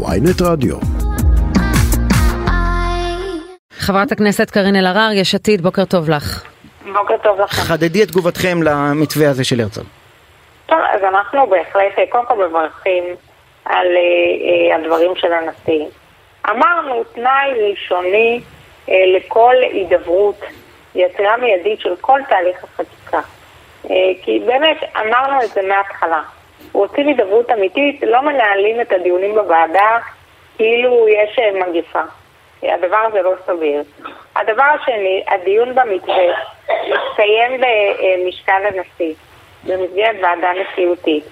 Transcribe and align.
ויינט 0.00 0.42
רדיו. 0.42 0.76
חברת 3.72 4.12
הכנסת 4.12 4.50
קארין 4.50 4.76
אלהרר, 4.76 5.10
יש 5.14 5.34
עתיד, 5.34 5.60
בוקר 5.60 5.84
טוב 5.84 6.10
לך. 6.10 6.44
בוקר 6.92 7.14
טוב 7.22 7.40
לכם. 7.40 7.62
חדדי 7.62 8.02
את 8.02 8.08
תגובתכם 8.08 8.62
למתווה 8.62 9.30
הזה 9.30 9.44
של 9.44 9.60
הרצוג. 9.60 9.84
טוב, 10.66 10.78
אז 10.94 11.00
אנחנו 11.02 11.46
בהחלט, 11.46 12.08
קודם 12.10 12.26
כל 12.26 12.48
מברכים 12.48 13.04
על 13.64 13.86
אה, 13.86 14.72
אה, 14.72 14.76
הדברים 14.76 15.10
של 15.16 15.32
הנשיא. 15.32 15.86
אמרנו, 16.50 17.04
תנאי 17.04 17.70
ראשוני 17.70 18.40
אה, 18.88 18.94
לכל 19.16 19.54
הידברות, 19.72 20.40
יצירה 20.94 21.36
מיידית 21.36 21.80
של 21.80 21.96
כל 22.00 22.20
תהליך 22.28 22.64
החקיקה. 22.64 23.20
כי 24.22 24.42
באמת, 24.46 24.76
אמרנו 24.96 25.42
את 25.42 25.50
זה 25.50 25.60
מההתחלה. 25.68 26.22
רוצים 26.72 27.08
הידברות 27.08 27.50
אמיתית, 27.50 28.02
לא 28.02 28.22
מנהלים 28.22 28.80
את 28.80 28.92
הדיונים 28.92 29.34
בוועדה 29.34 29.98
כאילו 30.56 31.06
יש 31.08 31.38
אה, 31.38 31.66
מגפה. 31.66 32.02
הדבר 32.62 32.96
הזה 33.08 33.22
לא 33.22 33.32
סביר. 33.46 33.82
הדבר 34.36 34.62
השני, 34.62 35.24
הדיון 35.28 35.68
במתווה 35.74 36.24
מתקיים 36.68 37.60
במשכן 37.60 38.62
הנשיא, 38.64 39.14
במסגרת 39.64 40.16
ועדה 40.22 40.48
נשיאותית. 40.62 41.24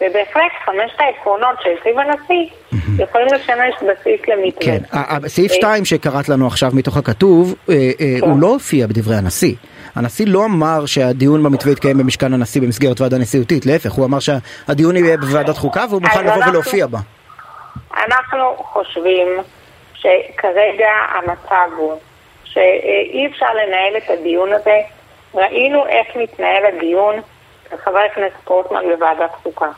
ובהחלט 0.00 0.52
חמשת 0.64 1.00
העקרונות 1.00 1.56
שהציב 1.62 1.98
הנשיא 1.98 2.46
יכולים 2.98 3.26
לשמש 3.26 3.74
בסיס 3.82 4.20
למתווה. 4.28 4.64
כן, 4.64 5.28
סעיף 5.28 5.52
2 5.52 5.84
שקראת 5.84 6.28
לנו 6.28 6.46
עכשיו 6.46 6.70
מתוך 6.74 6.96
הכתוב, 6.96 7.54
אה, 7.68 7.74
אה, 7.74 8.16
הוא 8.20 8.40
לא 8.40 8.46
הופיע 8.46 8.86
בדברי 8.86 9.16
הנשיא. 9.16 9.54
הנשיא 9.98 10.26
לא 10.28 10.44
אמר 10.44 10.86
שהדיון 10.86 11.42
במתווה 11.42 11.72
יתקיים 11.72 11.98
במשכן 11.98 12.34
הנשיא 12.34 12.60
במסגרת 12.62 13.00
ועדה 13.00 13.18
נשיאותית, 13.18 13.66
להפך, 13.66 13.90
הוא 13.92 14.06
אמר 14.06 14.18
שהדיון 14.20 14.96
יהיה 14.96 15.16
בוועדת 15.16 15.56
חוקה 15.56 15.84
והוא 15.90 16.02
מוכן 16.02 16.20
לבוא 16.24 16.34
אנחנו- 16.34 16.50
ולהופיע 16.50 16.86
בה. 16.86 16.98
אנחנו 18.06 18.56
חושבים 18.56 19.28
שכרגע 19.94 20.88
המצב 21.08 21.70
הוא 21.76 21.92
שאי 22.44 23.26
אפשר 23.30 23.46
לנהל 23.54 23.96
את 23.96 24.10
הדיון 24.10 24.52
הזה. 24.52 24.80
ראינו 25.34 25.86
איך 25.86 26.16
מתנהל 26.16 26.66
הדיון 26.66 27.14
של 27.70 27.76
חבר 27.76 27.98
הכנסת 27.98 28.48
רוטמן 28.48 28.82
בוועדת 28.94 29.30
חוקה. 29.42 29.70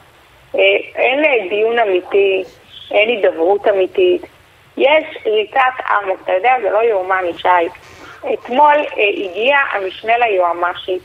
אה, 0.55 0.61
אין 0.95 1.48
דיון 1.48 1.78
אמיתי, 1.78 2.45
אין 2.91 3.08
הידברות 3.08 3.69
אמיתית. 3.69 4.23
יש 4.77 5.05
ריצת 5.27 5.61
אמוק, 6.05 6.20
אתה 6.25 6.33
יודע, 6.33 6.52
זה 6.62 6.70
לא 6.70 6.83
יאומן, 6.91 7.23
ישי. 7.30 7.48
אתמול 8.35 8.77
אה, 8.77 9.31
הגיע 9.31 9.57
המשנה 9.73 10.19
ליועמ"שית 10.19 11.03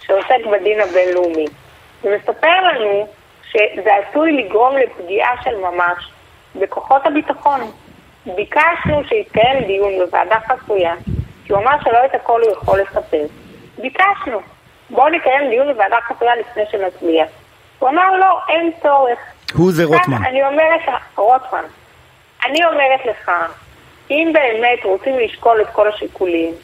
שעוסק 0.00 0.46
בדין 0.52 0.80
הבינלאומי, 0.80 1.46
ומספר 2.04 2.60
לנו 2.62 3.06
שזה 3.44 3.90
עשוי 3.94 4.32
לגרום 4.32 4.76
לפגיעה 4.76 5.42
של 5.44 5.56
ממש 5.56 6.10
בכוחות 6.54 7.06
הביטחון. 7.06 7.60
ביקשנו 8.26 9.04
שיתקיים 9.08 9.64
דיון 9.66 9.92
בוועדה 9.98 10.36
חסויה, 10.40 10.94
כי 11.44 11.52
הוא 11.52 11.62
אמר 11.62 11.76
שלא 11.84 12.04
את 12.04 12.14
הכל 12.14 12.42
הוא 12.42 12.52
יכול 12.52 12.80
לספר. 12.80 13.24
ביקשנו, 13.78 14.40
בואו 14.90 15.08
נקיים 15.08 15.50
דיון 15.50 15.72
בוועדה 15.72 15.96
חסויה 16.00 16.36
לפני 16.36 16.62
שנצביע. 16.70 17.24
הוא 17.78 17.88
אמר 17.88 18.16
לא, 18.16 18.38
אין 18.48 18.72
צורך. 18.82 19.18
הוא 19.54 19.72
זה 19.72 19.84
רוטמן. 19.84 20.24
אני 20.24 20.44
אומרת 20.44 20.80
לך, 20.88 21.18
רוטמן, 21.18 21.64
אני 22.46 22.64
אומרת 22.64 23.06
לך, 23.06 23.30
אם 24.10 24.32
באמת 24.32 24.84
רוצים 24.84 25.18
לשקול 25.18 25.60
את 25.60 25.66
כל 25.72 25.88
השיקולים, 25.88 26.54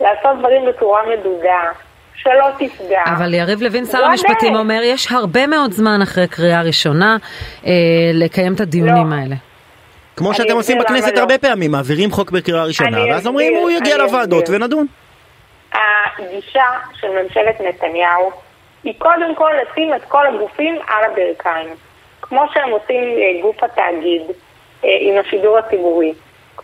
לעשות 0.00 0.38
דברים 0.38 0.62
בצורה 0.66 1.02
מדודה, 1.06 1.62
שלא 2.14 2.46
תפגע. 2.58 3.02
אבל 3.16 3.34
יריב 3.34 3.62
לוין, 3.62 3.84
שר 3.84 4.04
המשפטים. 4.04 4.54
אומר, 4.54 4.80
יש 4.84 5.12
הרבה 5.12 5.46
מאוד 5.46 5.72
זמן 5.72 6.02
אחרי 6.02 6.28
קריאה 6.28 6.62
ראשונה 6.62 7.16
אה, 7.66 7.72
לקיים 8.14 8.54
את 8.54 8.60
הדיונים 8.60 9.10
לא. 9.10 9.16
האלה. 9.16 9.34
כמו 10.16 10.34
שאתם 10.34 10.54
עושים 10.54 10.78
בכנסת 10.78 11.16
לא. 11.16 11.20
הרבה 11.20 11.38
פעמים, 11.38 11.70
מעבירים 11.70 12.10
חוק 12.10 12.30
בקריאה 12.30 12.64
ראשונה, 12.64 13.02
אני 13.02 13.12
ואז 13.12 13.26
אומרים 13.26 13.56
הוא 13.56 13.70
יגיע 13.70 13.96
לוועדות 13.96 14.44
אסביר. 14.44 14.60
ונדון. 14.62 14.86
הגישה 15.72 16.64
של 17.00 17.08
ממשלת 17.22 17.60
נתניהו 17.60 18.30
היא 18.84 18.94
קודם 18.98 19.34
כל 19.34 19.50
לשים 19.62 19.94
את 19.94 20.04
כל 20.08 20.26
הגופים 20.26 20.78
על 20.88 21.04
הברכיים. 21.04 21.68
כמו 22.22 22.44
שהם 22.54 22.70
עושים 22.70 23.02
אה, 23.02 23.42
גוף 23.42 23.62
התאגיד 23.62 24.22
אה, 24.84 24.88
עם 25.00 25.14
השידור 25.18 25.58
הציבורי. 25.58 26.12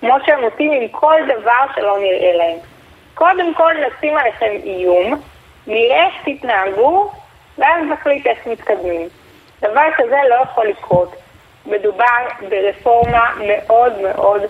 כמו 0.01 0.17
שהם 0.27 0.39
עושים 0.43 0.73
עם 0.73 0.89
כל 0.89 1.15
דבר 1.25 1.65
שלא 1.75 1.99
נראה 1.99 2.33
להם. 2.37 2.59
קודם 3.15 3.55
כל 3.55 3.73
נשים 3.87 4.17
עליכם 4.17 4.51
איום, 4.65 5.21
נראה 5.67 6.07
איך 6.07 6.15
תתנהגו, 6.25 7.11
ואז 7.59 7.85
נחליט 7.93 8.27
איך 8.27 8.39
מתקדמים. 8.47 9.09
דבר 9.63 9.85
כזה 9.97 10.17
לא 10.31 10.35
יכול 10.43 10.67
לקרות. 10.67 11.15
מדובר 11.67 12.05
ברפורמה 12.49 13.31
מאוד 13.47 13.93
מאוד 14.03 14.43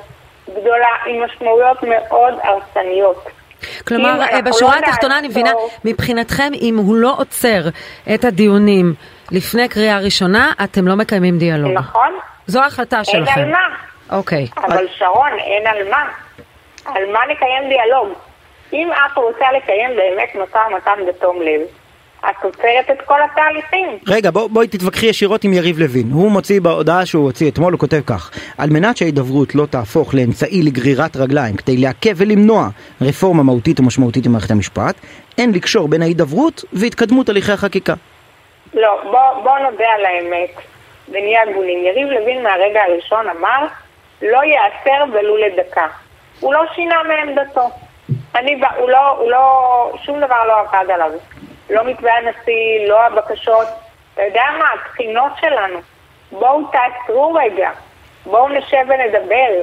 גדולה, 0.51 0.89
עם 1.07 1.25
משמעויות 1.25 1.83
מאוד 1.83 2.35
הרסניות. 2.43 3.27
כלומר, 3.89 4.21
בשורה 4.45 4.81
לא 4.81 4.87
התחתונה 4.87 5.19
אני 5.19 5.29
מבינה, 5.29 5.51
מבחינתכם, 5.85 6.53
אם 6.63 6.77
הוא 6.79 6.97
לא 6.97 7.15
עוצר 7.19 7.69
את 8.15 8.25
הדיונים 8.25 8.95
לפני 9.33 9.69
קריאה 9.69 9.99
ראשונה, 9.99 10.53
אתם 10.65 10.89
לא 10.89 10.97
מקיימים 10.97 11.39
דיאלוג. 11.39 11.73
נכון? 11.73 12.19
זו 12.47 12.63
ההחלטה 12.63 12.97
אין 12.97 13.05
שלכם. 13.05 13.41
על 13.41 13.51
מה. 13.51 13.88
אוקיי. 14.11 14.47
אבל 14.57 14.87
שרון, 14.99 15.33
אין 15.39 15.67
על 15.67 15.91
מה. 15.91 16.09
על 16.85 17.13
מה 17.13 17.21
נקיים 17.31 17.69
דיאלוג? 17.69 18.09
אם 18.73 18.89
את 18.93 19.17
רוצה 19.19 19.45
לקיים 19.57 19.91
באמת 19.97 20.35
משא 20.35 20.59
ומתן 20.71 21.07
בתום 21.09 21.43
לב, 21.43 21.61
את 22.21 22.45
עוצרת 22.45 22.91
את 22.91 23.03
כל 23.05 23.23
התהליכים. 23.23 23.99
רגע, 24.07 24.31
בוא, 24.31 24.49
בואי 24.51 24.69
תתווכחי 24.69 25.07
ישירות 25.07 25.45
עם 25.45 25.53
יריב 25.53 25.79
לוין. 25.79 26.11
הוא 26.13 26.31
מוציא 26.31 26.61
בהודעה 26.61 27.07
שהוא 27.07 27.25
הוציא 27.25 27.51
אתמול, 27.51 27.73
הוא 27.73 27.81
כותב 27.81 28.01
כך: 28.07 28.31
על 28.59 28.71
מנת 28.71 28.97
שההידברות 28.97 29.55
לא 29.55 29.67
תהפוך 29.67 30.15
לאמצעי 30.15 30.63
לגרירת 30.63 31.17
רגליים 31.17 31.57
כדי 31.57 31.77
לעכב 31.77 32.15
ולמנוע 32.17 32.69
רפורמה 33.01 33.43
מהותית 33.43 33.81
ומשמעותית 33.81 34.27
במערכת 34.27 34.51
המשפט, 34.51 34.95
אין 35.39 35.53
לקשור 35.55 35.89
בין 35.89 36.03
ההידברות 36.03 36.65
והתקדמות 36.73 37.29
הליכי 37.29 37.53
החקיקה. 37.53 37.95
לא, 38.75 39.01
בוא, 39.05 39.43
בוא 39.45 39.59
נודה 39.59 39.87
על 39.95 40.05
האמת 40.05 40.51
ונהיה 41.09 41.43
הגונים. 41.43 41.85
יריב 41.85 42.09
לוין 42.09 42.43
מהרגע 42.43 42.81
הראשון 42.89 43.27
אמר, 43.39 43.67
לא 44.23 44.41
ייאסר 44.45 45.05
ולו 45.13 45.37
לדקה. 45.37 45.87
הוא 46.41 46.55
לא 46.55 46.63
שינה 46.75 47.03
מעמדתו. 47.03 47.71
אני, 48.35 48.61
הוא 48.77 48.91
לא, 48.91 49.09
הוא 49.09 49.31
לא, 49.31 49.93
שום 50.05 50.21
דבר 50.21 50.45
לא 50.47 50.61
עבד 50.61 50.91
עליו. 50.91 51.11
לא 51.71 51.85
מתווה 51.85 52.17
הנשיא, 52.17 52.89
לא 52.89 53.07
הבקשות. 53.07 53.69
אתה 54.15 54.23
יודע 54.23 54.45
מה, 54.59 54.65
התחינות 54.75 55.33
שלנו. 55.41 55.79
בואו 56.33 56.61
תעצרו 56.73 57.35
רגע. 57.35 57.71
בואו 58.27 58.49
נשב 58.49 58.85
ונדבר. 58.89 59.63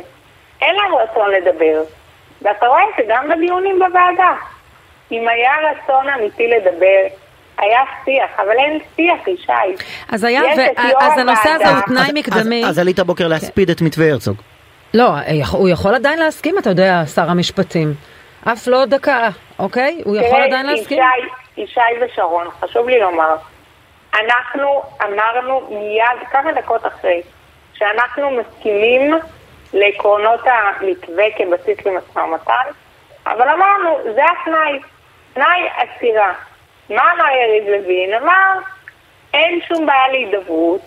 אין 0.61 0.75
לנו 0.75 0.97
רצון 0.97 1.31
לדבר. 1.31 1.83
ואתה 2.41 2.67
רואה 2.67 2.83
את 2.83 2.93
זה 2.97 3.03
גם 3.07 3.29
בדיונים 3.29 3.79
בוועדה. 3.79 4.33
אם 5.11 5.27
היה 5.27 5.51
רצון 5.71 6.09
אמיתי 6.09 6.47
לדבר, 6.47 7.01
היה 7.57 7.79
שיח, 8.05 8.39
אבל 8.39 8.51
אין 8.57 8.79
שיח, 8.95 9.27
ישי. 9.27 9.83
אז 10.11 10.23
היה, 10.23 10.41
ו- 10.41 10.81
יו"ר 10.89 11.03
אז 11.03 11.17
הנושא 11.17 11.49
הזה. 11.49 11.69
הוא 11.69 11.81
תנאי 11.87 12.01
אז- 12.01 12.11
מקדמי. 12.13 12.63
אז, 12.63 12.69
אז 12.69 12.79
עלית 12.79 12.99
הבוקר 12.99 13.27
להספיד 13.27 13.69
את 13.69 13.81
מתווה 13.81 14.11
הרצוג. 14.11 14.37
לא, 14.93 15.09
הוא 15.51 15.69
יכול 15.69 15.95
עדיין 15.95 16.19
להסכים, 16.19 16.57
אתה 16.57 16.69
יודע, 16.69 17.01
שר 17.15 17.29
המשפטים. 17.29 17.93
אף 18.51 18.67
לא 18.67 18.85
דקה, 18.85 19.29
אוקיי? 19.59 20.01
הוא 20.05 20.15
יכול 20.15 20.29
תראה, 20.29 20.45
עדיין 20.45 20.65
להסכים? 20.65 20.99
ישי, 21.57 21.61
ישי 21.61 21.79
ושרון, 22.05 22.47
חשוב 22.59 22.89
לי 22.89 22.99
לומר, 22.99 23.35
אנחנו 24.13 24.81
אמרנו 25.03 25.61
מיד, 25.69 26.27
כמה 26.31 26.51
דקות 26.53 26.85
אחרי, 26.85 27.21
שאנחנו 27.73 28.31
מסכימים 28.31 29.13
לעקרונות 29.73 30.39
המתווה 30.45 31.23
כבסיס 31.37 31.85
למשא 31.85 32.19
ומתן, 32.19 32.69
אבל 33.27 33.49
אמרנו, 33.49 33.97
זה 34.03 34.21
התנאי, 34.41 34.79
תנאי 35.33 35.67
עצירה. 35.77 36.33
מה 36.89 37.01
אמר 37.15 37.25
יריב 37.43 37.69
לוין? 37.69 38.13
אמר, 38.23 38.59
אין 39.33 39.59
שום 39.67 39.85
בעיה 39.85 40.07
להידברות, 40.11 40.81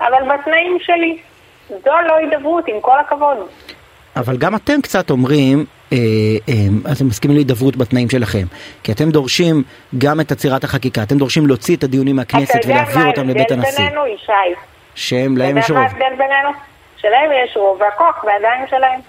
אבל 0.00 0.22
בתנאים 0.34 0.78
שלי. 0.80 1.18
זו 1.68 1.90
לא 2.08 2.16
הידברות, 2.16 2.68
עם 2.68 2.80
כל 2.80 2.98
הכבוד. 3.00 3.36
אבל 4.16 4.36
גם 4.36 4.54
אתם 4.54 4.80
קצת 4.82 5.10
אומרים, 5.10 5.64
אה, 5.92 5.98
אה, 6.48 6.92
אתם 6.92 7.06
מסכימים 7.06 7.36
להידברות 7.36 7.76
בתנאים 7.76 8.10
שלכם. 8.10 8.46
כי 8.82 8.92
אתם 8.92 9.10
דורשים 9.10 9.62
גם 9.98 10.20
את 10.20 10.32
עצירת 10.32 10.64
החקיקה, 10.64 11.02
אתם 11.02 11.18
דורשים 11.18 11.46
להוציא 11.46 11.76
את 11.76 11.84
הדיונים 11.84 12.16
מהכנסת 12.16 12.50
אתה 12.50 12.58
יודע 12.58 12.74
ולהעביר 12.74 12.98
מה 12.98 13.06
אותם 13.06 13.28
לבית 13.28 13.50
ההבדל 13.50 13.66
הנשיא. 13.66 13.84
בינינו, 13.84 14.06
ישי? 14.06 14.32
שהם 14.94 15.36
אתה 15.36 15.44
להם 15.44 15.48
יודע 15.48 15.60
יש 15.60 15.70
מה 15.70 15.80
רוב. 15.80 15.86
ההבדל 15.86 16.16
בינינו? 16.18 16.48
שלהם 16.96 17.30
יש 17.44 17.56
רוב 17.56 17.80
והכוח 17.80 18.24
בידיים 18.24 18.66
שלהם. 18.70 19.00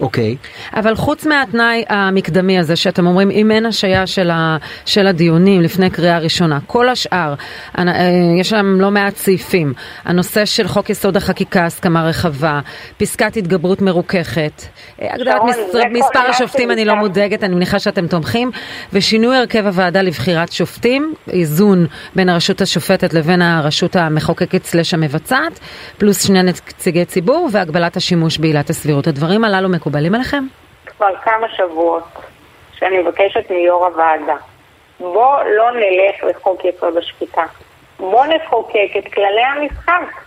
אוקיי. 0.00 0.36
אבל 0.74 0.94
חוץ 0.94 1.26
מהתנאי 1.26 1.84
המקדמי 1.88 2.58
הזה 2.58 2.76
שאתם 2.76 3.06
אומרים 3.06 3.30
אם 3.30 3.50
אין 3.50 3.66
השעיה 3.66 4.06
של, 4.06 4.30
ה, 4.30 4.56
של 4.86 5.06
הדיונים 5.06 5.60
לפני 5.60 5.90
קריאה 5.90 6.18
ראשונה, 6.18 6.58
כל 6.66 6.88
השאר, 6.88 7.34
אה, 7.78 7.84
יש 8.40 8.52
להם 8.52 8.80
לא 8.80 8.90
מעט 8.90 9.16
סעיפים, 9.16 9.72
הנושא 10.04 10.44
של 10.44 10.68
חוק 10.68 10.90
יסוד 10.90 11.16
החקיקה, 11.16 11.66
הסכמה 11.66 12.04
רחבה, 12.04 12.60
פסקת 12.96 13.36
התגברות 13.36 13.82
מרוככת, 13.82 14.62
אה, 15.02 15.14
הגדלת 15.14 15.42
מספר, 15.44 15.80
מספר 15.90 16.18
השופטים 16.18 16.70
אני 16.70 16.84
לא 16.84 16.94
מודאגת, 16.94 17.44
אני 17.44 17.54
מניחה 17.54 17.78
שאתם 17.78 18.06
תומכים, 18.06 18.50
ושינוי 18.92 19.36
הרכב 19.36 19.66
הוועדה 19.66 20.02
לבחירת 20.02 20.52
שופטים, 20.52 21.14
איזון 21.32 21.86
בין 22.16 22.28
הרשות 22.28 22.60
השופטת 22.60 23.14
לבין 23.14 23.42
הרשות 23.42 23.96
המחוקקת 23.96 24.64
סלש 24.64 24.94
המבצעת, 24.94 25.60
פלוס 25.98 26.26
שני 26.26 26.42
נציגי 26.42 27.04
ציבור 27.04 27.48
והגבלת 27.52 27.96
השימוש 27.96 28.38
בעילת 28.38 28.70
הסבירות. 28.70 29.06
הדברים 29.06 29.44
הללו 29.44 29.68
מקובלים. 29.82 30.14
עליכם? 30.14 30.44
כבר 30.86 31.16
כמה 31.24 31.46
שבועות 31.56 32.04
שאני 32.78 32.98
מבקשת 32.98 33.50
מיו"ר 33.50 33.86
הוועדה, 33.86 34.36
בוא 35.00 35.42
לא 35.42 35.70
נלך 35.70 36.24
לחוק 36.30 36.64
יסוד 36.64 36.96
השפיטה. 36.96 37.42
בוא 37.98 38.24
נחוקק 38.26 38.96
את 38.98 39.14
כללי 39.14 39.42
המשחק. 39.42 40.22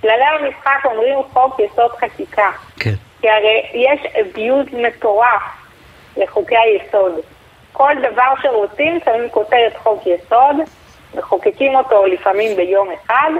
כללי 0.00 0.24
המשחק 0.24 0.80
אומרים 0.84 1.18
חוק 1.32 1.60
יסוד 1.60 1.90
חקיקה. 1.90 2.50
כן. 2.80 2.94
כי 3.20 3.28
הרי 3.30 3.62
יש 3.74 4.00
abuse 4.00 4.76
מטורף 4.76 5.42
לחוקי 6.16 6.56
היסוד. 6.56 7.12
כל 7.72 7.92
דבר 8.02 8.32
שרוצים 8.42 8.98
שמים 9.04 9.28
כותרת 9.30 9.76
חוק 9.76 10.02
יסוד, 10.06 10.56
מחוקקים 11.14 11.74
אותו 11.74 12.06
לפעמים 12.06 12.56
ביום 12.56 12.88
אחד, 13.04 13.30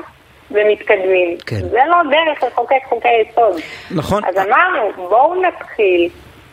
ומתקדמים. 0.51 1.37
כן. 1.47 1.69
זה 1.69 1.81
לא 1.89 1.97
דרך 2.11 2.43
לחוקק 2.43 2.85
חוקי 2.89 3.09
יסוד. 3.31 3.61
נכון. 3.91 4.25
אז 4.25 4.35
אמרנו, 4.37 5.09
בואו 5.09 5.43
נתחיל, 5.43 6.09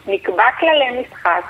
נקבע 0.08 0.44
כללי 0.60 1.02
משחק. 1.02 1.44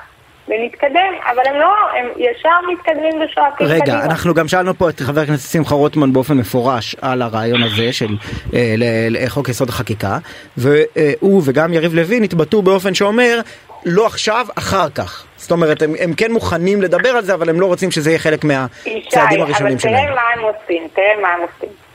ונתקדם, 0.48 1.12
אבל 1.24 1.42
הם 1.46 1.60
לא, 1.60 1.72
הם 1.98 2.08
ישר 2.16 2.48
מתקדמים 2.72 3.22
ושואפים 3.22 3.66
קדימה. 3.66 3.74
רגע, 3.74 4.04
אנחנו 4.04 4.34
גם 4.34 4.48
שאלנו 4.48 4.74
פה 4.74 4.88
את 4.88 5.00
חבר 5.00 5.20
הכנסת 5.20 5.52
שמחה 5.52 5.74
רוטמן 5.74 6.12
באופן 6.12 6.34
מפורש 6.34 6.96
על 7.02 7.22
הרעיון 7.22 7.62
הזה 7.62 7.92
של 7.92 8.16
אה, 8.54 9.08
חוק 9.28 9.48
יסוד 9.48 9.68
החקיקה, 9.68 10.18
והוא 10.56 11.42
וגם 11.44 11.72
יריב 11.72 11.94
לוין 11.94 12.22
התבטאו 12.22 12.62
באופן 12.62 12.94
שאומר, 12.94 13.40
לא 13.84 14.06
עכשיו, 14.06 14.46
אחר 14.58 14.90
כך. 14.90 15.24
זאת 15.36 15.50
אומרת, 15.50 15.82
הם, 15.82 15.94
הם 16.00 16.14
כן 16.14 16.32
מוכנים 16.32 16.82
לדבר 16.82 17.08
על 17.08 17.22
זה, 17.22 17.34
אבל 17.34 17.48
הם 17.48 17.60
לא 17.60 17.66
רוצים 17.66 17.90
שזה 17.90 18.10
יהיה 18.10 18.18
חלק 18.18 18.44
מהצעדים 18.44 19.40
הראשונים 19.42 19.78
שלהם. 19.78 19.94
ישי, 19.94 20.04
אבל 20.04 20.06
תראה 20.06 20.14
מה 20.14 20.22
הם 20.34 20.54
עושים, 20.54 20.88
תראה 20.94 21.20
מה 21.22 21.28
הם 21.28 21.40
עושים. 21.40 21.85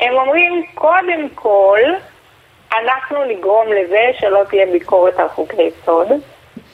הם 0.00 0.14
אומרים, 0.14 0.66
קודם 0.74 1.28
כל, 1.34 1.80
אנחנו 2.72 3.24
נגרום 3.24 3.66
לזה 3.72 4.10
שלא 4.18 4.40
תהיה 4.50 4.66
ביקורת 4.66 5.18
על 5.18 5.28
חוקי 5.28 5.62
יסוד, 5.62 6.08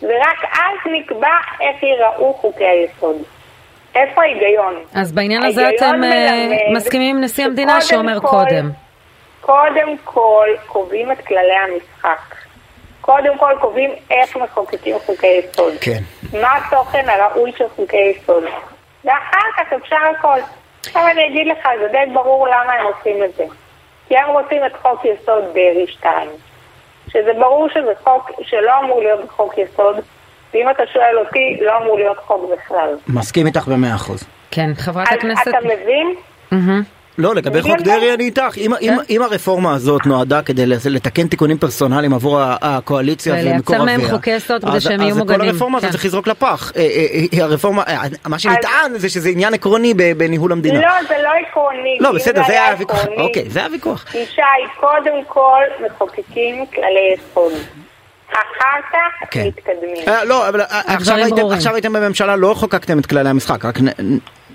ורק 0.03 0.45
אז 0.53 0.93
נקבע 0.93 1.37
איך 1.61 1.83
ייראו 1.83 2.35
חוקי 2.35 2.65
היסוד. 2.65 3.17
איפה 3.95 4.23
ההיגיון? 4.23 4.75
אז 4.95 5.13
בעניין 5.13 5.43
הזה 5.43 5.69
אתם 5.69 6.05
אה, 6.05 6.49
מסכימים 6.75 7.17
עם 7.17 7.25
נשיא 7.25 7.45
המדינה 7.45 7.81
שאומר 7.81 8.21
כל, 8.21 8.29
קודם. 8.29 8.71
קודם 9.41 9.97
כל 10.05 10.49
קובעים 10.67 11.13
את 11.13 11.27
כללי 11.27 11.55
המשחק. 11.55 12.35
קודם 13.01 13.39
כל 13.39 13.53
קובעים 13.61 13.91
איך 14.11 14.37
מחוקקים 14.37 14.97
חוקי 15.07 15.27
יסוד. 15.27 15.73
כן. 15.81 15.99
מה 16.41 16.57
התוכן 16.57 17.09
הראוי 17.09 17.53
של 17.57 17.65
חוקי 17.77 17.97
יסוד. 17.97 18.45
ואחר 19.05 19.49
כך 19.57 19.73
אפשר 19.73 19.97
הכל. 20.19 20.39
עכשיו 20.87 21.08
אני 21.08 21.26
אגיד 21.26 21.46
לך, 21.46 21.69
זה 21.81 21.88
די 21.88 22.12
ברור 22.14 22.49
למה 22.49 22.73
הם 22.73 22.87
עושים 22.87 23.25
את 23.25 23.34
זה. 23.37 23.44
כי 24.08 24.17
הם 24.17 24.29
רוצים 24.29 24.67
את 24.67 24.73
חוק 24.82 25.05
יסוד 25.05 25.44
דרעי 25.55 25.87
2, 25.87 26.29
שזה 27.08 27.32
ברור 27.40 27.69
שזה 27.69 27.93
חוק 28.05 28.31
שלא 28.43 28.79
אמור 28.79 29.00
להיות 29.00 29.25
בחוק 29.25 29.58
יסוד, 29.58 29.96
ואם 30.55 30.70
אתה 30.70 30.82
שואל 30.93 31.19
אותי, 31.19 31.58
לא 31.61 31.79
אמור 31.79 31.99
להיות 31.99 32.19
חוק 32.19 32.50
בכלל. 32.52 32.96
מסכים 33.08 33.46
איתך 33.46 33.69
במאה 33.69 33.94
אחוז. 33.94 34.25
כן, 34.50 34.70
חברת 34.76 35.12
הכנסת... 35.12 35.49
אתה 35.49 35.58
מבין? 35.61 36.14
Mm-hmm. 36.52 37.01
לא, 37.19 37.35
לגבי 37.35 37.62
חוק 37.62 37.81
דרעי 37.81 38.14
אני 38.14 38.25
איתך. 38.25 38.59
אם, 38.59 38.75
אם, 38.75 38.97
כן. 38.97 38.97
אם 39.11 39.23
הרפורמה 39.23 39.75
הזאת 39.75 40.06
נועדה 40.06 40.43
כדי 40.43 40.67
לתקן 40.67 41.29
תיקונים 41.29 41.59
פרסונליים 41.59 42.14
עבור 42.14 42.41
הקואליציה 42.43 43.32
ומקורביה, 43.32 43.82
ולייצר 43.82 43.85
מהם 43.85 44.11
חוקי 44.11 44.31
יסוד 44.31 44.64
כדי 44.64 44.81
שהם 44.81 45.00
יהיו 45.00 45.17
מוגנים. 45.17 45.41
אז 45.41 45.47
כל 45.47 45.49
הרפורמה 45.49 45.79
הזאת 45.79 45.88
כן. 45.88 45.93
צריך 45.93 46.05
לזרוק 46.05 46.26
לפח. 46.26 46.73
אה, 46.76 46.81
אה, 46.81 47.38
אה, 47.38 47.44
הרפורמה, 47.44 47.82
מה 48.26 48.38
שנטען 48.38 48.99
זה 48.99 49.09
שזה 49.09 49.29
עניין 49.29 49.55
עקרוני 49.55 49.94
בניהול 50.17 50.53
המדינה. 50.53 50.81
לא, 50.81 51.09
זה 51.09 51.14
לא 51.23 51.31
עקרוני. 51.49 51.99
לא, 52.00 52.12
בסדר, 52.12 52.43
זה 52.47 52.53
היה 52.53 52.73
הוויכוח. 52.73 53.06
אוקיי, 53.17 53.44
זה 53.49 53.64
הוויכוח. 53.64 54.14
ישי, 54.14 54.43
קודם 54.81 55.25
כל 55.29 55.62
מחוקקים 55.87 56.67
כללי 56.67 57.14
יסוד. 57.14 57.53
אחר 58.31 58.81
כך 58.93 59.29
כן. 59.31 59.47
מתקדמים. 59.47 60.25
לא, 60.25 60.49
אבל 60.49 60.61
עכשיו 61.49 61.75
הייתם 61.75 61.93
בממשלה, 61.93 62.37
לא 62.37 62.55
חוקקתם 62.55 62.99
את 62.99 63.06
כללי 63.06 63.29
המשחק, 63.29 63.64
רק 63.64 63.79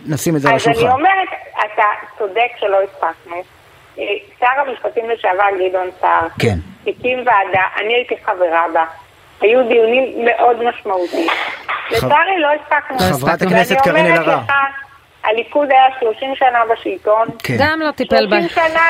נשים 0.07 0.35
את 0.35 0.41
זה 0.41 0.49
על 0.49 0.55
השולחן. 0.55 0.79
אז 0.79 0.85
אני 0.85 0.93
אומרת, 0.93 1.16
אתה 1.59 1.83
צודק 2.17 2.51
שלא 2.59 2.77
הספקנו. 2.83 3.35
אה, 3.99 4.03
שר 4.39 4.61
המשפטים 4.67 5.09
לשעבר 5.09 5.67
גדעון 5.69 5.89
סער 6.01 6.27
כן. 6.39 6.57
הקים 6.87 7.17
ועדה, 7.17 7.63
אני 7.81 7.93
הייתי 7.93 8.15
חברה 8.25 8.65
בה. 8.73 8.85
היו 9.41 9.67
דיונים 9.67 10.25
מאוד 10.25 10.63
משמעותיים. 10.63 11.27
לצערי 11.91 12.39
לא 12.39 12.47
הספקנו. 12.47 12.99
חברת 12.99 13.41
הכנסת 13.41 13.75
קארין 13.83 14.05
אלהרר. 14.05 14.19
ואני 14.19 14.33
אומרת 14.33 14.49
לך, 14.49 14.53
הליכוד 15.23 15.71
היה 15.71 15.99
30 15.99 16.35
שנה 16.35 16.59
בשלטון. 16.71 17.27
כן. 17.43 17.53
גם 17.59 17.79
לא 17.81 17.91
טיפל 17.91 18.27
בה. 18.29 18.41
30 18.41 18.49
שנה... 18.49 18.81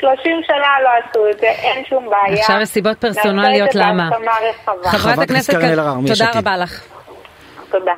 30 0.00 0.40
שנה 0.46 0.66
לא 0.84 0.88
עשו 0.88 1.30
את 1.30 1.38
זה, 1.40 1.46
אין 1.46 1.84
שום 1.84 2.10
בעיה. 2.10 2.40
עכשיו 2.40 2.60
יש 2.62 2.68
סיבות 2.68 3.00
פרסונליות 3.00 3.74
למה. 3.74 4.08
חברת 4.84 5.18
הכנסת 5.18 5.52
קארין 5.52 5.72
אלהרר, 5.72 5.94
תודה 6.06 6.30
רבה 6.38 6.56
לך. 6.56 6.84
תודה. 7.70 7.92